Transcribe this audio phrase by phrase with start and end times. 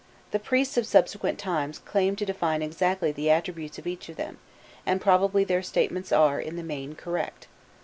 [0.31, 4.39] The priests of subsequent times claimed to define exactly the attributes of each of them,
[4.83, 7.45] and probably their statements are, in the main, correct.